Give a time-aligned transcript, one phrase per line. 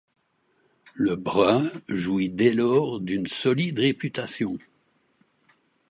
[0.95, 4.57] Le Brun jouit dès lors d'une solide réputation.